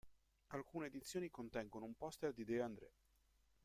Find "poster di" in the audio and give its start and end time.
1.93-2.43